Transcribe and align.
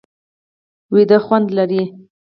ویده 0.93 1.17
خوند 1.25 1.47
لري 1.57 1.83